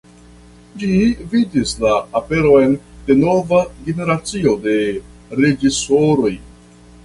Ĝi 0.83 0.87
vidis 1.33 1.73
la 1.83 1.91
aperon 2.21 2.73
de 3.11 3.17
nova 3.21 3.61
generacio 3.91 4.57
de 4.67 4.77
reĝisoroj. 5.43 6.37